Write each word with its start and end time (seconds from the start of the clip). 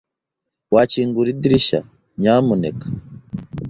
Wakingura 0.73 1.29
idirishya, 1.35 1.79
nyamuneka? 2.19 2.85